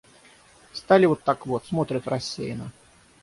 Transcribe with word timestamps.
Стали 0.73 1.05
вот 1.05 1.21
так 1.21 1.45
вот— 1.45 1.63
смотрят 1.67 2.07
рассеянно. 2.07 2.71